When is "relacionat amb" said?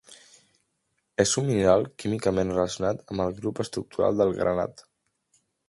2.55-3.27